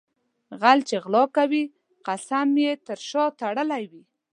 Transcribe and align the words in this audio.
غل 0.61 0.79
چې 0.89 0.95
غلا 1.03 1.23
کوي 1.37 1.63
قسم 2.05 2.49
یې 2.63 2.71
شاته 3.09 3.35
تړلی 3.39 3.83
وي. 3.91 4.03